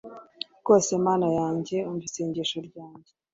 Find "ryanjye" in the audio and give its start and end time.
2.67-3.11